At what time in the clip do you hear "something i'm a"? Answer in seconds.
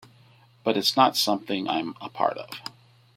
1.15-2.09